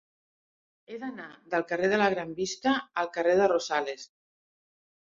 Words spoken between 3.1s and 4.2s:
carrer de Rosales.